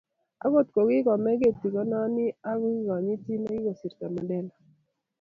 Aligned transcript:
akot 0.45 0.67
kokakome 0.73 1.31
kotikenoni 1.39 2.25
ak 2.49 2.57
kekonyiti 2.61 3.31
nekikosirto, 3.37 4.05
Mandela 4.13 4.53